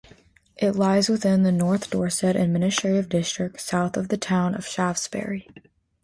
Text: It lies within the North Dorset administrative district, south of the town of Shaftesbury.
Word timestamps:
It 0.57 0.71
lies 0.75 1.09
within 1.09 1.43
the 1.43 1.51
North 1.51 1.91
Dorset 1.91 2.35
administrative 2.35 3.07
district, 3.07 3.61
south 3.61 3.95
of 3.97 4.07
the 4.07 4.17
town 4.17 4.55
of 4.55 4.65
Shaftesbury. 4.65 5.47